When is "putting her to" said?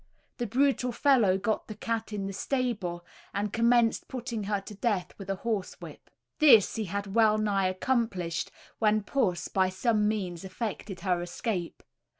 4.07-4.73